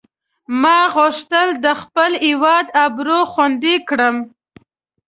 ما 0.61 0.77
غوښتل 0.95 1.47
د 1.65 1.67
خپل 1.81 2.11
هیواد 2.25 2.65
آبرو 2.85 3.19
خوندي 3.31 3.75
کړم. 3.89 4.15